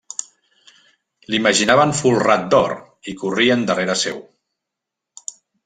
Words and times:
L'imaginaven 1.33 1.93
folrat 1.99 2.47
d'or, 2.55 2.75
i 3.13 3.17
corrien 3.21 3.69
darrera 3.71 3.99
seu. 4.07 4.21